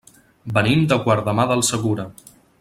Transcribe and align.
Venim 0.57 0.87
de 0.93 0.97
Guardamar 1.05 1.47
del 1.53 1.63
Segura. 1.71 2.09